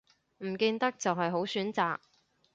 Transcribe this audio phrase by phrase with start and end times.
[0.39, 1.97] 唔見得就係好選擇